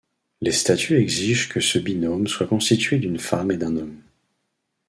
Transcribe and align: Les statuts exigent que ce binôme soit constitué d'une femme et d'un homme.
Les 0.41 0.51
statuts 0.51 0.97
exigent 0.97 1.47
que 1.47 1.59
ce 1.59 1.77
binôme 1.77 2.25
soit 2.25 2.47
constitué 2.47 2.97
d'une 2.97 3.19
femme 3.19 3.51
et 3.51 3.57
d'un 3.57 3.77
homme. 3.77 4.01